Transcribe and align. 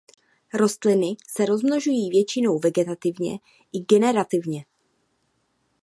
Rostliny 0.53 1.17
se 1.29 1.45
rozmnožují 1.45 2.09
většinou 2.09 2.59
vegetativně 2.59 3.31
i 3.73 3.79
generativně. 3.79 4.65